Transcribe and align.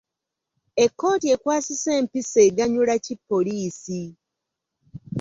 Ekkooti 0.83 1.27
ekwasisa 1.35 1.89
empisa 1.99 2.39
eganyula 2.47 2.95
ki 3.05 3.13
poliisi? 3.27 4.01